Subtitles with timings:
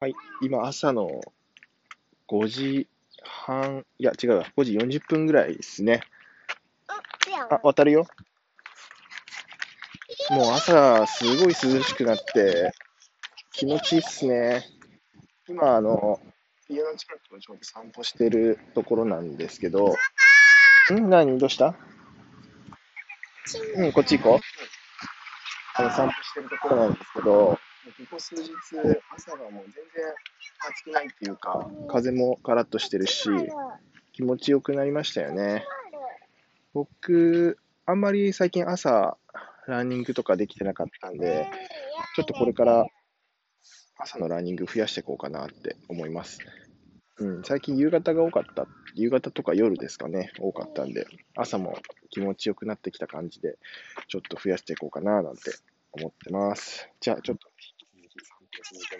[0.00, 1.20] はい、今朝の
[2.28, 2.86] 5時
[3.20, 6.02] 半、いや違うわ、5時40分ぐらいですね。
[7.50, 8.06] あ、渡るよ。
[10.30, 12.70] もう朝、すごい涼しくなって、
[13.50, 14.64] 気持ちいいっすね。
[15.48, 16.20] 今、あの、
[16.68, 19.96] 家の近くをちょうど散歩してるところなんですけど、
[20.92, 21.10] ん。
[21.10, 21.38] 何？
[21.40, 21.74] どうした？
[23.74, 24.40] うん、こっち行こう。
[25.74, 27.58] あの散歩してるところなんですけど、
[28.18, 28.50] 数日、
[29.14, 30.14] 朝がもう全然
[30.70, 33.28] 暑くないっていうか、風もカラッとしてるし、
[34.12, 35.64] 気持ちよくなりましたよね。
[36.74, 39.16] 僕、あんまり最近朝、
[39.66, 41.50] ランニングとかできてなかったんで、
[42.16, 42.86] ちょっとこれから
[43.98, 46.38] 朝のランニング増やしていこうかなって思います。
[47.18, 48.66] うん、最近夕方が多かった。
[48.94, 51.76] 夕方とか夜ですかね、多かったんで、朝も
[52.10, 53.58] 気持ちよくなってきた感じで、
[54.06, 55.50] ちょっと増やしていこうかななんて
[55.92, 56.88] 思ってます。
[57.00, 57.48] じゃあ、ちょっと
[58.58, 58.96] 刷新一下